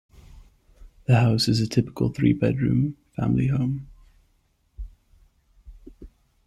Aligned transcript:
The 1.05 1.17
house 1.19 1.47
is 1.47 1.61
a 1.61 1.67
typical 1.69 2.09
three-bedroom 2.09 2.97
family 3.15 3.49
home. 3.49 3.87